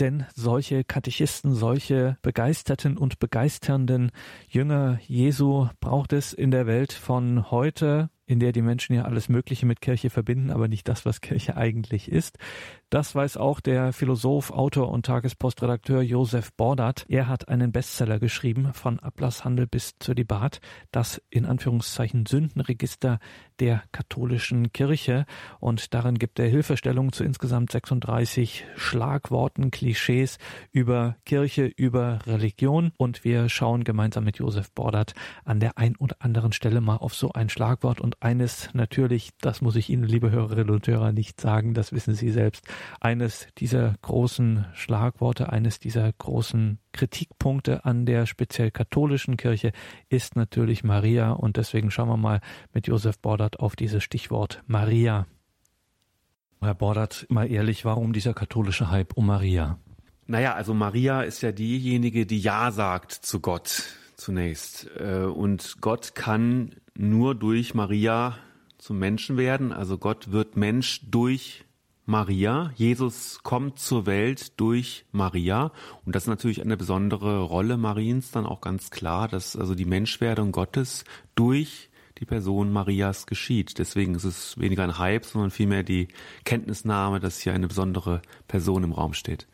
Denn 0.00 0.26
solche 0.34 0.84
Katechisten, 0.84 1.54
solche 1.54 2.18
begeisterten 2.22 2.96
und 2.96 3.18
begeisternden 3.18 4.12
Jünger 4.48 5.00
Jesu 5.06 5.68
braucht 5.80 6.12
es 6.12 6.32
in 6.32 6.50
der 6.52 6.66
Welt 6.66 6.92
von 6.92 7.50
heute, 7.50 8.10
in 8.28 8.38
der 8.38 8.52
die 8.52 8.62
Menschen 8.62 8.94
ja 8.94 9.04
alles 9.04 9.28
Mögliche 9.28 9.66
mit 9.66 9.80
Kirche 9.80 10.10
verbinden, 10.10 10.50
aber 10.50 10.68
nicht 10.68 10.86
das, 10.86 11.06
was 11.06 11.20
Kirche 11.20 11.56
eigentlich 11.56 12.12
ist. 12.12 12.38
Das 12.90 13.14
weiß 13.14 13.38
auch 13.38 13.58
der 13.58 13.92
Philosoph, 13.92 14.50
Autor 14.50 14.90
und 14.90 15.06
Tagespostredakteur 15.06 16.02
Josef 16.02 16.52
Bordat. 16.52 17.06
Er 17.08 17.26
hat 17.26 17.48
einen 17.48 17.72
Bestseller 17.72 18.18
geschrieben, 18.18 18.74
von 18.74 19.00
Ablasshandel 19.00 19.66
bis 19.66 19.98
Zölibat, 19.98 20.60
das 20.92 21.22
in 21.30 21.46
Anführungszeichen 21.46 22.26
Sündenregister 22.26 23.18
der 23.60 23.82
katholischen 23.92 24.72
Kirche. 24.72 25.26
Und 25.60 25.94
darin 25.94 26.18
gibt 26.18 26.38
er 26.38 26.48
Hilfestellungen 26.48 27.12
zu 27.12 27.24
insgesamt 27.24 27.72
36 27.72 28.64
Schlagworten, 28.76 29.70
Klischees 29.70 30.38
über 30.72 31.16
Kirche, 31.24 31.64
über 31.64 32.20
Religion. 32.26 32.92
Und 32.96 33.24
wir 33.24 33.48
schauen 33.48 33.84
gemeinsam 33.84 34.24
mit 34.24 34.38
Josef 34.38 34.70
Bordat 34.72 35.14
an 35.44 35.60
der 35.60 35.78
ein 35.78 35.96
oder 35.96 36.16
anderen 36.20 36.52
Stelle 36.52 36.80
mal 36.80 36.96
auf 36.96 37.14
so 37.14 37.32
ein 37.32 37.48
Schlagwort. 37.48 38.00
Und 38.00 38.22
eines 38.22 38.70
natürlich, 38.72 39.30
das 39.40 39.60
muss 39.60 39.76
ich 39.76 39.90
Ihnen, 39.90 40.04
liebe 40.04 40.30
Hörerinnen 40.30 40.70
und 40.70 40.86
Hörer, 40.86 41.12
nicht 41.12 41.40
sagen, 41.40 41.74
das 41.74 41.92
wissen 41.92 42.14
Sie 42.14 42.30
selbst 42.30 42.66
eines 43.00 43.48
dieser 43.58 43.94
großen 44.02 44.66
Schlagworte, 44.74 45.52
eines 45.52 45.78
dieser 45.78 46.12
großen 46.12 46.78
Kritikpunkte 46.92 47.84
an 47.84 48.06
der 48.06 48.26
speziell 48.26 48.70
katholischen 48.70 49.36
Kirche 49.36 49.72
ist 50.08 50.34
natürlich 50.34 50.82
Maria 50.82 51.30
und 51.30 51.56
deswegen 51.56 51.90
schauen 51.90 52.08
wir 52.08 52.16
mal 52.16 52.40
mit 52.72 52.88
Josef 52.88 53.18
Bordert 53.20 53.47
auf 53.56 53.76
dieses 53.76 54.02
Stichwort 54.04 54.62
Maria. 54.66 55.26
Herr 56.60 56.74
Bordert, 56.74 57.26
mal 57.28 57.50
ehrlich, 57.50 57.84
warum 57.84 58.12
dieser 58.12 58.34
katholische 58.34 58.90
Hype 58.90 59.12
um 59.14 59.26
Maria? 59.26 59.78
Naja, 60.26 60.54
also 60.54 60.74
Maria 60.74 61.22
ist 61.22 61.40
ja 61.40 61.52
diejenige, 61.52 62.26
die 62.26 62.38
Ja 62.40 62.70
sagt 62.70 63.12
zu 63.12 63.40
Gott 63.40 63.84
zunächst. 64.16 64.88
Äh, 64.98 65.22
und 65.22 65.80
Gott 65.80 66.14
kann 66.14 66.74
nur 66.94 67.34
durch 67.34 67.74
Maria 67.74 68.36
zum 68.76 68.98
Menschen 68.98 69.36
werden. 69.36 69.72
Also 69.72 69.98
Gott 69.98 70.30
wird 70.32 70.56
Mensch 70.56 71.00
durch 71.10 71.64
Maria. 72.04 72.72
Jesus 72.74 73.40
kommt 73.42 73.78
zur 73.78 74.06
Welt 74.06 74.58
durch 74.58 75.04
Maria. 75.12 75.72
Und 76.04 76.14
das 76.14 76.24
ist 76.24 76.28
natürlich 76.28 76.62
eine 76.62 76.76
besondere 76.76 77.40
Rolle 77.40 77.76
Mariens 77.76 78.30
dann 78.30 78.46
auch 78.46 78.60
ganz 78.60 78.90
klar, 78.90 79.28
dass 79.28 79.56
also 79.56 79.74
die 79.74 79.84
Menschwerdung 79.84 80.52
Gottes 80.52 81.04
durch 81.34 81.90
die 82.18 82.26
Person 82.26 82.72
Marias 82.72 83.26
geschieht. 83.26 83.78
Deswegen 83.78 84.14
ist 84.14 84.24
es 84.24 84.58
weniger 84.58 84.82
ein 84.82 84.98
Hype, 84.98 85.24
sondern 85.24 85.50
vielmehr 85.50 85.82
die 85.82 86.08
Kenntnisnahme, 86.44 87.20
dass 87.20 87.40
hier 87.40 87.54
eine 87.54 87.68
besondere 87.68 88.22
Person 88.46 88.84
im 88.84 88.92
Raum 88.92 89.14
steht. 89.14 89.46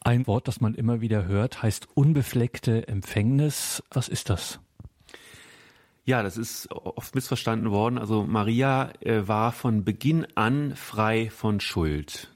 Ein 0.00 0.26
Wort, 0.26 0.48
das 0.48 0.60
man 0.60 0.74
immer 0.74 1.00
wieder 1.00 1.26
hört, 1.26 1.62
heißt 1.62 1.88
unbefleckte 1.94 2.88
Empfängnis. 2.88 3.82
Was 3.90 4.08
ist 4.08 4.30
das? 4.30 4.58
Ja, 6.04 6.24
das 6.24 6.36
ist 6.36 6.68
oft 6.72 7.14
missverstanden 7.14 7.70
worden. 7.70 7.98
Also 7.98 8.24
Maria 8.24 8.90
äh, 9.00 9.28
war 9.28 9.52
von 9.52 9.84
Beginn 9.84 10.26
an 10.34 10.74
frei 10.74 11.30
von 11.30 11.60
Schuld. 11.60 12.31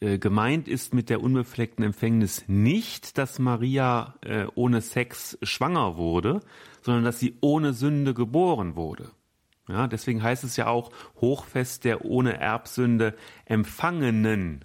Äh, 0.00 0.18
gemeint 0.18 0.66
ist 0.66 0.94
mit 0.94 1.10
der 1.10 1.22
unbefleckten 1.22 1.84
Empfängnis 1.84 2.44
nicht, 2.46 3.18
dass 3.18 3.38
Maria 3.38 4.14
äh, 4.22 4.46
ohne 4.54 4.80
Sex 4.80 5.38
schwanger 5.42 5.96
wurde, 5.96 6.40
sondern 6.82 7.04
dass 7.04 7.18
sie 7.20 7.36
ohne 7.40 7.74
Sünde 7.74 8.14
geboren 8.14 8.76
wurde. 8.76 9.10
Ja, 9.68 9.86
deswegen 9.86 10.22
heißt 10.22 10.42
es 10.42 10.56
ja 10.56 10.66
auch 10.66 10.90
Hochfest 11.20 11.84
der 11.84 12.04
ohne 12.04 12.38
Erbsünde 12.38 13.14
empfangenen 13.44 14.64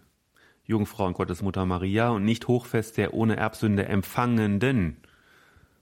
Jungfrau 0.64 1.06
und 1.06 1.14
Gottesmutter 1.14 1.66
Maria 1.66 2.10
und 2.10 2.26
nicht 2.26 2.48
Hochfest 2.48 2.98
der 2.98 3.14
ohne 3.14 3.36
Erbsünde 3.36 3.86
empfangenden 3.86 4.98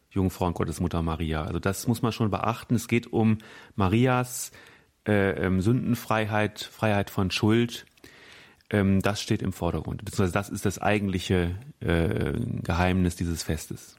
Jungfrau 0.09 0.47
und 0.47 0.55
Gottesmutter 0.55 1.01
Maria. 1.01 1.43
Also 1.43 1.59
das 1.59 1.87
muss 1.87 2.01
man 2.01 2.11
schon 2.11 2.29
beachten. 2.29 2.75
Es 2.75 2.87
geht 2.87 3.13
um 3.13 3.37
Marias 3.75 4.51
äh, 5.07 5.45
ähm, 5.45 5.61
Sündenfreiheit, 5.61 6.59
Freiheit 6.59 7.09
von 7.09 7.31
Schuld. 7.31 7.85
Ähm, 8.73 9.01
das 9.01 9.21
steht 9.21 9.41
im 9.41 9.53
Vordergrund. 9.53 10.03
Beziehungsweise 10.03 10.33
das 10.33 10.49
ist 10.49 10.65
das 10.65 10.79
eigentliche 10.79 11.55
äh, 11.79 12.33
Geheimnis 12.63 13.15
dieses 13.15 13.43
Festes. 13.43 13.95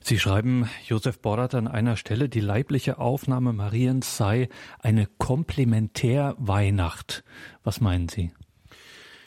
Sie 0.00 0.18
schreiben, 0.18 0.68
Josef 0.86 1.20
Bordert 1.20 1.54
an 1.54 1.68
einer 1.68 1.96
Stelle, 1.96 2.30
die 2.30 2.40
leibliche 2.40 2.98
Aufnahme 2.98 3.52
Mariens 3.52 4.16
sei 4.16 4.48
eine 4.78 5.06
Komplementärweihnacht. 5.18 7.24
Was 7.62 7.80
meinen 7.80 8.08
Sie? 8.08 8.30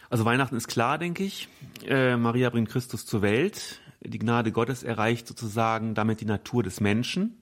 Also 0.09 0.25
Weihnachten 0.25 0.55
ist 0.55 0.67
klar, 0.67 0.97
denke 0.97 1.23
ich. 1.23 1.47
Äh, 1.85 2.17
Maria 2.17 2.49
bringt 2.49 2.69
Christus 2.69 3.05
zur 3.05 3.21
Welt. 3.21 3.79
Die 4.01 4.17
Gnade 4.17 4.51
Gottes 4.51 4.81
erreicht 4.81 5.27
sozusagen 5.27 5.93
damit 5.93 6.21
die 6.21 6.25
Natur 6.25 6.63
des 6.63 6.79
Menschen. 6.79 7.41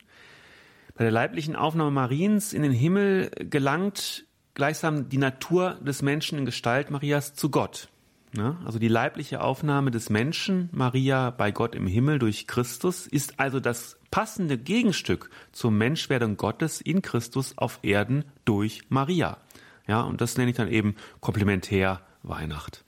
Bei 0.96 1.06
der 1.06 1.14
leiblichen 1.14 1.56
Aufnahme 1.56 1.92
Mariens 1.92 2.52
in 2.52 2.64
den 2.64 2.74
Himmel 2.74 3.30
gelangt 3.50 4.27
gleichsam 4.58 5.08
die 5.08 5.20
Natur 5.20 5.78
des 5.82 6.02
Menschen 6.02 6.40
in 6.40 6.46
Gestalt 6.46 6.90
Marias 6.90 7.36
zu 7.36 7.52
Gott. 7.52 7.90
Ja, 8.36 8.58
also 8.66 8.80
die 8.80 8.88
leibliche 8.88 9.42
Aufnahme 9.42 9.92
des 9.92 10.10
Menschen, 10.10 10.70
Maria 10.72 11.30
bei 11.30 11.52
Gott 11.52 11.76
im 11.76 11.86
Himmel 11.86 12.18
durch 12.18 12.48
Christus, 12.48 13.06
ist 13.06 13.40
also 13.40 13.60
das 13.60 14.00
passende 14.10 14.58
Gegenstück 14.58 15.30
zur 15.52 15.70
Menschwerdung 15.70 16.38
Gottes 16.38 16.82
in 16.82 17.04
Christus 17.04 17.56
auf 17.56 17.80
Erden 17.84 18.26
durch 18.46 18.82
Maria. 18.90 19.38
Ja, 19.86 20.02
und 20.02 20.22
das 20.22 20.38
nenne 20.38 20.50
ich 20.50 20.58
dann 20.58 20.72
eben 20.72 20.96
komplementär 21.22 22.02
Weihnacht. 22.24 22.84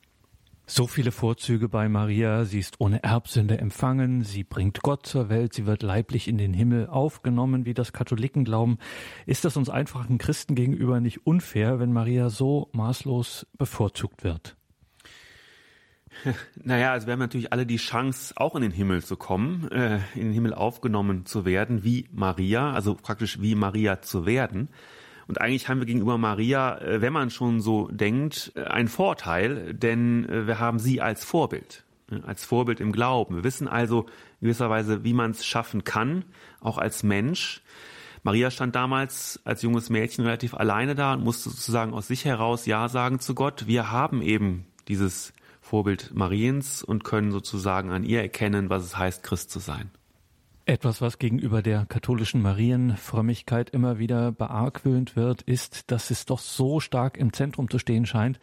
So 0.72 0.86
viele 0.86 1.12
Vorzüge 1.12 1.68
bei 1.68 1.90
Maria. 1.90 2.46
Sie 2.46 2.60
ist 2.60 2.80
ohne 2.80 3.02
Erbsünde 3.02 3.58
empfangen. 3.58 4.24
Sie 4.24 4.44
bringt 4.44 4.84
Gott 4.84 5.04
zur 5.04 5.28
Welt. 5.28 5.52
Sie 5.56 5.66
wird 5.66 5.82
leiblich 5.82 6.28
in 6.28 6.38
den 6.38 6.54
Himmel 6.54 6.86
aufgenommen, 6.86 7.66
wie 7.66 7.74
das 7.74 7.92
Katholiken 7.92 8.46
glauben. 8.46 8.78
Ist 9.26 9.46
das 9.46 9.58
uns 9.58 9.72
einfachen 9.72 10.20
Christen 10.20 10.54
gegenüber 10.54 11.00
nicht 11.00 11.26
unfair, 11.26 11.80
wenn 11.80 11.92
Maria 11.92 12.30
so 12.30 12.70
maßlos 12.74 13.48
bevorzugt 13.58 14.24
wird? 14.24 14.56
Naja, 16.64 16.92
also 16.92 17.08
wir 17.08 17.14
haben 17.14 17.20
natürlich 17.20 17.52
alle 17.52 17.66
die 17.66 17.78
Chance, 17.78 18.36
auch 18.38 18.56
in 18.56 18.62
den 18.62 18.72
Himmel 18.72 19.04
zu 19.04 19.16
kommen, 19.16 19.72
äh, 19.72 20.00
in 20.14 20.26
den 20.26 20.34
Himmel 20.34 20.54
aufgenommen 20.54 21.26
zu 21.26 21.46
werden, 21.46 21.84
wie 21.84 22.08
Maria, 22.12 22.74
also 22.74 22.94
praktisch 22.94 23.42
wie 23.42 23.56
Maria 23.56 24.02
zu 24.02 24.28
werden. 24.28 24.70
Und 25.30 25.40
eigentlich 25.40 25.70
haben 25.70 25.80
wir 25.80 25.86
gegenüber 25.86 26.18
Maria, 26.18 26.80
äh, 26.80 27.02
wenn 27.02 27.14
man 27.14 27.30
schon 27.30 27.62
so 27.62 27.88
denkt, 27.90 28.52
äh, 28.56 28.64
einen 28.64 28.88
Vorteil, 28.88 29.76
denn 29.76 30.28
äh, 30.28 30.48
wir 30.48 30.58
haben 30.58 30.80
sie 30.80 31.02
als 31.02 31.24
Vorbild, 31.24 31.84
als 32.26 32.44
Vorbild 32.44 32.80
im 32.80 32.92
Glauben. 32.92 33.36
Wir 33.36 33.44
wissen 33.44 33.68
also 33.68 34.08
gewisserweise, 34.42 35.04
wie 35.04 35.14
man 35.14 35.30
es 35.30 35.46
schaffen 35.46 35.84
kann, 35.84 36.26
auch 36.62 36.80
als 36.80 37.04
Mensch. 37.04 37.62
Maria 38.24 38.50
stand 38.50 38.76
damals 38.76 39.40
als 39.44 39.62
junges 39.62 39.92
Mädchen 39.92 40.26
relativ 40.26 40.56
alleine 40.56 40.96
da 40.96 41.14
und 41.14 41.24
musste 41.24 41.52
sozusagen 41.52 41.94
aus 41.94 42.08
sich 42.08 42.26
heraus 42.26 42.66
Ja 42.66 42.90
sagen 42.90 43.20
zu 43.20 43.36
Gott. 43.36 43.68
Wir 43.68 43.92
haben 43.92 44.24
eben 44.24 44.66
dieses 44.88 45.32
Vorbild 45.62 46.10
Mariens 46.12 46.82
und 46.82 47.04
können 47.04 47.32
sozusagen 47.32 47.92
an 47.92 48.04
ihr 48.04 48.24
erkennen, 48.24 48.72
was 48.72 48.84
es 48.84 48.98
heißt, 48.98 49.22
Christ 49.22 49.52
zu 49.52 49.60
sein. 49.60 49.92
Etwas, 50.70 51.02
was 51.02 51.18
gegenüber 51.18 51.64
der 51.64 51.88
katholischen 51.88 52.44
Marienfrömmigkeit 52.44 53.72
immer 53.72 53.98
wieder 53.98 54.32
beargwöhnt 54.32 55.16
wird, 55.16 55.42
ist, 55.42 55.90
dass 55.90 56.12
es 56.12 56.28
doch 56.28 56.38
so 56.38 56.80
stark 56.80 57.18
im 57.18 57.34
Zentrum 57.34 57.72
zu 57.72 57.80
stehen 57.80 58.06
scheint, 58.06 58.40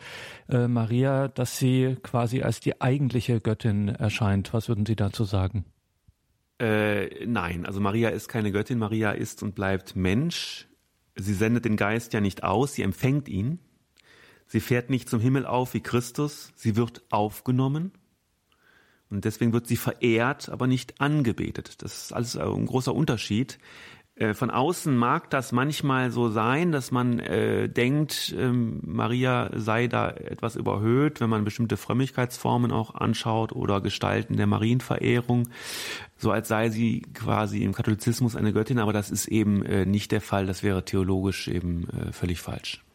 äh, 0.48 0.66
Maria, 0.66 1.28
dass 1.28 1.56
sie 1.56 1.97
quasi 2.03 2.42
als 2.42 2.59
die 2.59 2.81
eigentliche 2.81 3.41
Göttin 3.41 3.86
erscheint. 3.86 4.53
Was 4.53 4.69
würden 4.69 4.84
Sie 4.84 4.97
dazu 4.97 5.22
sagen? 5.22 5.66
Äh, 6.59 7.25
nein, 7.26 7.65
also 7.65 7.78
Maria 7.78 8.09
ist 8.09 8.26
keine 8.26 8.50
Göttin, 8.50 8.81
Maria 8.81 9.12
ist 9.12 9.44
und 9.44 9.54
bleibt 9.54 9.94
Mensch. 9.94 10.66
Sie 11.15 11.32
sendet 11.32 11.65
den 11.65 11.76
Geist 11.76 12.12
ja 12.12 12.20
nicht 12.20 12.42
aus, 12.42 12.75
sie 12.75 12.82
empfängt 12.82 13.28
ihn. 13.28 13.60
Sie 14.48 14.59
fährt 14.59 14.91
nicht 14.91 15.09
zum 15.09 15.20
Himmel 15.20 15.47
auf 15.47 15.75
wie 15.75 15.81
Christus, 15.81 16.53
sie 16.56 16.75
wird 16.75 17.04
aufgenommen 17.09 17.92
und 19.10 19.24
deswegen 19.24 19.53
wird 19.53 19.66
sie 19.66 19.76
verehrt, 19.76 20.48
aber 20.48 20.66
nicht 20.66 21.00
angebetet. 21.00 21.82
Das 21.82 22.04
ist 22.04 22.12
alles 22.12 22.36
ein 22.36 22.66
großer 22.66 22.94
Unterschied. 22.94 23.58
Äh, 24.16 24.32
von 24.32 24.50
außen 24.50 24.97
mag 24.97 25.28
das 25.28 25.53
manchmal 25.53 26.10
so 26.10 26.30
sein, 26.30 26.72
dass 26.72 26.91
man 26.91 27.18
äh, 27.18 27.68
denkt, 27.68 28.34
ähm, 28.36 28.80
Maria 28.82 29.50
sei 29.54 29.88
da 29.88 30.10
etwas 30.10 30.56
überhöht, 30.56 31.20
wenn 31.20 31.28
man 31.28 31.44
bestimmte 31.44 31.76
Frömmigkeitsformen 31.76 32.72
auch 32.72 32.94
anschaut 32.94 33.53
oder 33.53 33.82
Gestalten 33.82 34.36
der 34.38 34.47
Marienverehrung, 34.47 35.48
so 36.16 36.30
als 36.30 36.48
sei 36.48 36.70
sie 36.70 37.02
quasi 37.12 37.62
im 37.62 37.74
Katholizismus 37.74 38.36
eine 38.36 38.54
Göttin, 38.54 38.78
aber 38.78 38.94
das 38.94 39.10
ist 39.10 39.26
eben 39.26 39.62
äh, 39.66 39.84
nicht 39.84 40.12
der 40.12 40.22
Fall, 40.22 40.47
das 40.47 40.62
wäre 40.62 40.84
theologisch 40.84 41.47
eben 41.48 41.86
äh, 41.91 42.12
völlig 42.12 42.41
falsch. 42.41 42.85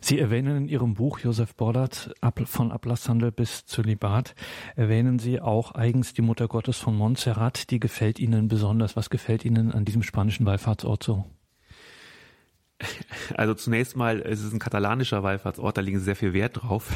Sie 0.00 0.18
erwähnen 0.18 0.56
in 0.56 0.68
Ihrem 0.68 0.94
Buch 0.94 1.18
Josef 1.18 1.54
Bordert 1.54 2.14
von 2.44 2.72
Ablasshandel 2.72 3.32
bis 3.32 3.66
Zölibat, 3.66 4.34
erwähnen 4.76 5.18
Sie 5.18 5.40
auch 5.40 5.72
eigens 5.72 6.14
die 6.14 6.22
Mutter 6.22 6.48
Gottes 6.48 6.78
von 6.78 6.96
Montserrat. 6.96 7.70
Die 7.70 7.80
gefällt 7.80 8.18
Ihnen 8.18 8.48
besonders. 8.48 8.96
Was 8.96 9.10
gefällt 9.10 9.44
Ihnen 9.44 9.72
an 9.72 9.84
diesem 9.84 10.02
spanischen 10.02 10.46
Wallfahrtsort 10.46 11.02
so? 11.02 11.24
Also 13.36 13.54
zunächst 13.54 13.96
mal, 13.96 14.20
es 14.20 14.42
ist 14.42 14.52
ein 14.52 14.58
katalanischer 14.58 15.22
Wallfahrtsort, 15.22 15.76
da 15.76 15.80
liegen 15.80 16.00
sehr 16.00 16.16
viel 16.16 16.32
Wert 16.32 16.62
drauf. 16.62 16.90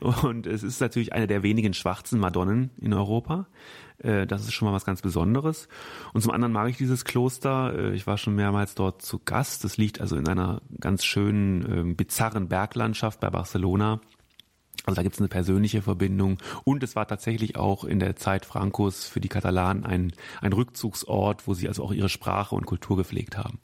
Und 0.22 0.46
es 0.46 0.62
ist 0.62 0.80
natürlich 0.80 1.12
eine 1.12 1.26
der 1.26 1.42
wenigen 1.42 1.74
schwarzen 1.74 2.18
Madonnen 2.18 2.70
in 2.80 2.92
Europa. 2.92 3.46
Äh, 3.98 4.26
das 4.26 4.42
ist 4.42 4.52
schon 4.52 4.68
mal 4.68 4.74
was 4.74 4.84
ganz 4.84 5.02
Besonderes. 5.02 5.68
Und 6.12 6.22
zum 6.22 6.32
anderen 6.32 6.52
mag 6.52 6.68
ich 6.68 6.76
dieses 6.76 7.04
Kloster. 7.04 7.74
Äh, 7.76 7.94
ich 7.94 8.06
war 8.06 8.18
schon 8.18 8.34
mehrmals 8.34 8.74
dort 8.74 9.02
zu 9.02 9.18
Gast. 9.18 9.64
Das 9.64 9.76
liegt 9.76 10.00
also 10.00 10.16
in 10.16 10.28
einer 10.28 10.62
ganz 10.80 11.04
schönen, 11.04 11.64
ähm, 11.70 11.96
bizarren 11.96 12.48
Berglandschaft 12.48 13.20
bei 13.20 13.30
Barcelona. 13.30 14.00
Also 14.86 14.96
da 14.96 15.02
gibt 15.02 15.14
es 15.14 15.20
eine 15.20 15.28
persönliche 15.28 15.82
Verbindung 15.82 16.38
und 16.64 16.82
es 16.82 16.96
war 16.96 17.06
tatsächlich 17.06 17.56
auch 17.56 17.84
in 17.84 17.98
der 17.98 18.16
Zeit 18.16 18.46
Francos 18.46 19.06
für 19.06 19.20
die 19.20 19.28
Katalanen 19.28 19.84
ein, 19.84 20.12
ein 20.40 20.54
Rückzugsort, 20.54 21.46
wo 21.46 21.52
sie 21.52 21.68
also 21.68 21.84
auch 21.84 21.92
ihre 21.92 22.08
Sprache 22.08 22.54
und 22.54 22.64
Kultur 22.64 22.96
gepflegt 22.96 23.36
haben. 23.36 23.58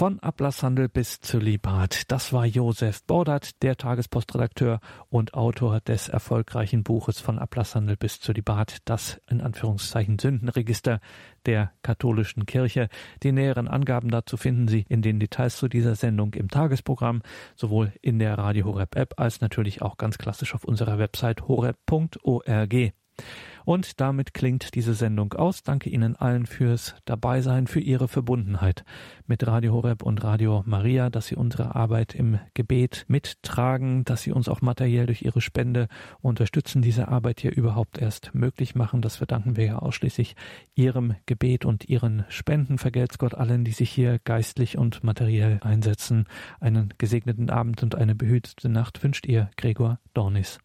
Von 0.00 0.18
Ablasshandel 0.20 0.88
bis 0.88 1.20
Zölibat. 1.20 2.10
Das 2.10 2.32
war 2.32 2.46
Josef 2.46 3.04
Bordert, 3.04 3.62
der 3.62 3.76
Tagespostredakteur 3.76 4.80
und 5.10 5.34
Autor 5.34 5.80
des 5.80 6.08
erfolgreichen 6.08 6.84
Buches 6.84 7.20
von 7.20 7.38
Ablasshandel 7.38 7.98
bis 7.98 8.18
Zölibat, 8.18 8.78
das 8.86 9.20
in 9.28 9.42
Anführungszeichen 9.42 10.18
Sündenregister 10.18 11.00
der 11.44 11.72
katholischen 11.82 12.46
Kirche. 12.46 12.88
Die 13.22 13.32
näheren 13.32 13.68
Angaben 13.68 14.10
dazu 14.10 14.38
finden 14.38 14.68
Sie 14.68 14.86
in 14.88 15.02
den 15.02 15.20
Details 15.20 15.58
zu 15.58 15.68
dieser 15.68 15.96
Sendung 15.96 16.32
im 16.32 16.48
Tagesprogramm, 16.48 17.20
sowohl 17.54 17.92
in 18.00 18.18
der 18.18 18.38
Radio 18.38 18.64
Horeb 18.64 18.96
App 18.96 19.20
als 19.20 19.42
natürlich 19.42 19.82
auch 19.82 19.98
ganz 19.98 20.16
klassisch 20.16 20.54
auf 20.54 20.64
unserer 20.64 20.98
Website 20.98 21.42
horeb.org. 21.46 22.94
Und 23.64 24.00
damit 24.00 24.34
klingt 24.34 24.74
diese 24.74 24.94
Sendung 24.94 25.32
aus. 25.34 25.62
Danke 25.62 25.90
Ihnen 25.90 26.16
allen 26.16 26.46
fürs 26.46 26.94
Dabeisein, 27.04 27.66
für 27.66 27.80
Ihre 27.80 28.08
Verbundenheit 28.08 28.84
mit 29.26 29.46
Radio 29.46 29.72
Horeb 29.72 30.02
und 30.02 30.24
Radio 30.24 30.62
Maria, 30.66 31.08
dass 31.08 31.28
Sie 31.28 31.36
unsere 31.36 31.76
Arbeit 31.76 32.14
im 32.16 32.40
Gebet 32.54 33.04
mittragen, 33.06 34.04
dass 34.04 34.22
Sie 34.22 34.32
uns 34.32 34.48
auch 34.48 34.60
materiell 34.60 35.06
durch 35.06 35.22
Ihre 35.22 35.40
Spende 35.40 35.86
unterstützen, 36.20 36.82
diese 36.82 37.06
Arbeit 37.06 37.40
hier 37.40 37.56
überhaupt 37.56 37.98
erst 37.98 38.34
möglich 38.34 38.74
machen. 38.74 39.02
Das 39.02 39.16
verdanken 39.16 39.56
wir 39.56 39.64
ja 39.66 39.78
ausschließlich 39.78 40.34
Ihrem 40.74 41.14
Gebet 41.26 41.64
und 41.64 41.88
Ihren 41.88 42.24
Spenden. 42.28 42.78
Vergelt's 42.78 43.18
Gott 43.18 43.34
allen, 43.34 43.64
die 43.64 43.70
sich 43.70 43.90
hier 43.90 44.18
geistlich 44.24 44.76
und 44.76 45.04
materiell 45.04 45.60
einsetzen. 45.62 46.24
Einen 46.58 46.92
gesegneten 46.98 47.50
Abend 47.50 47.84
und 47.84 47.94
eine 47.94 48.16
behütete 48.16 48.68
Nacht 48.68 49.02
wünscht 49.04 49.26
Ihr 49.26 49.48
Gregor 49.56 50.00
Dornis. 50.12 50.58